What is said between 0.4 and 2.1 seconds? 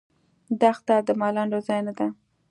دښته د ملنډو ځای نه دی.